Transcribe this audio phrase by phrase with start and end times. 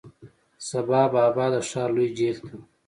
[0.67, 2.53] سبا بابا د ښار لوی جیل ته،